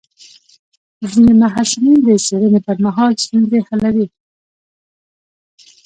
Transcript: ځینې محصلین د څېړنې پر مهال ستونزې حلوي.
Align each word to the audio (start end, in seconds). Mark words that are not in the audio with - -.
ځینې 1.11 1.33
محصلین 1.41 1.97
د 2.05 2.07
څېړنې 2.25 2.59
پر 2.65 2.77
مهال 2.85 3.11
ستونزې 3.23 3.59
حلوي. 3.67 4.07